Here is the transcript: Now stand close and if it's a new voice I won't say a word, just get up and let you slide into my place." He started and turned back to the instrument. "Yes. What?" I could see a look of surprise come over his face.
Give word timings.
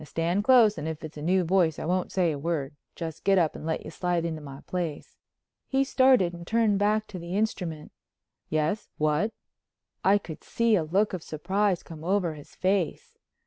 Now 0.01 0.05
stand 0.05 0.43
close 0.43 0.79
and 0.79 0.87
if 0.87 1.03
it's 1.03 1.17
a 1.17 1.21
new 1.21 1.43
voice 1.43 1.77
I 1.77 1.85
won't 1.85 2.11
say 2.11 2.31
a 2.31 2.39
word, 2.39 2.75
just 2.95 3.23
get 3.23 3.37
up 3.37 3.55
and 3.55 3.67
let 3.67 3.85
you 3.85 3.91
slide 3.91 4.25
into 4.25 4.41
my 4.41 4.61
place." 4.61 5.15
He 5.67 5.83
started 5.83 6.33
and 6.33 6.47
turned 6.47 6.79
back 6.79 7.05
to 7.09 7.19
the 7.19 7.37
instrument. 7.37 7.91
"Yes. 8.49 8.89
What?" 8.97 9.31
I 10.03 10.17
could 10.17 10.43
see 10.43 10.73
a 10.75 10.83
look 10.83 11.13
of 11.13 11.21
surprise 11.21 11.83
come 11.83 12.03
over 12.03 12.33
his 12.33 12.55
face. 12.55 13.19